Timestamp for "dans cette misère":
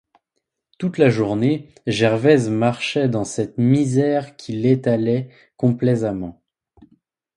3.07-4.35